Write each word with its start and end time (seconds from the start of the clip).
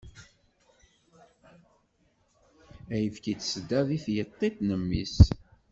Ayefki 2.93 3.33
n 3.35 3.39
tsedda 3.39 3.79
di 3.87 3.97
tyeṭṭit 4.05 4.55
n 4.67 4.69
mmi-s. 4.81 5.17